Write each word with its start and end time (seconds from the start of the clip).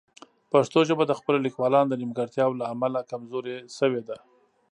پښتو 0.51 0.79
ژبه 0.89 1.03
د 1.07 1.13
خپلو 1.19 1.39
لیکوالانو 1.45 1.89
د 1.89 1.95
نیمګړتیاوو 2.01 2.59
له 2.61 2.65
امله 2.73 2.99
کمزورې 3.11 3.55
شوې. 3.77 4.01